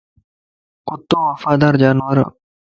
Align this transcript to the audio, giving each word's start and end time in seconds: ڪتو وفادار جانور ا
ڪتو 0.87 1.19
وفادار 1.31 1.73
جانور 1.81 2.17
ا 2.23 2.25